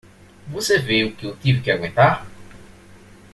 [0.47, 2.25] Você vê o que eu tive que aguentar?